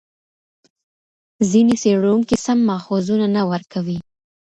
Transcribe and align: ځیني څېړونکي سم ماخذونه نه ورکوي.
ځیني 1.49 1.75
څېړونکي 1.81 2.35
سم 2.45 2.59
ماخذونه 2.69 3.25
نه 3.35 3.41
ورکوي. 3.51 3.97